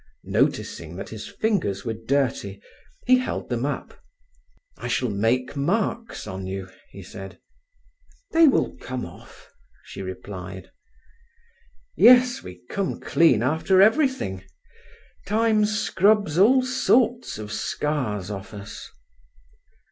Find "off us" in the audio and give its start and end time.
18.31-18.89